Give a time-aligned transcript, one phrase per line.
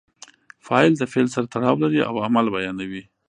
[0.65, 3.03] فعل د فاعل سره تړاو لري او عمل بیانوي.